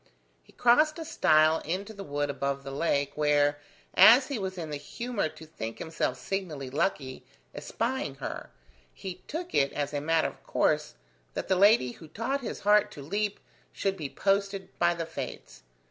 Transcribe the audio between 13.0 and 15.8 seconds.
leap should be posted by the Fates.